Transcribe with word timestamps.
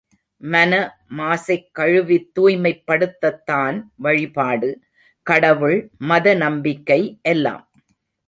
மன 0.41 0.71
மாசைக் 1.17 1.67
கழுவித் 1.71 2.31
தூய்மைப் 2.33 2.83
படுத்தத்தான் 2.87 3.83
வழிபாடு, 3.95 4.69
கடவுள், 5.25 5.77
மத 5.97 6.33
நம்பிக்கை 6.35 7.19
எல்லாம். 7.21 7.63